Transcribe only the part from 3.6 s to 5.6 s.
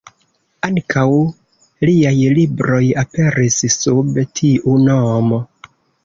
sub tiu nomo.